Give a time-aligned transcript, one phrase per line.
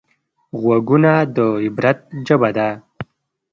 [0.61, 2.67] غوږونه د عبرت ژبه ده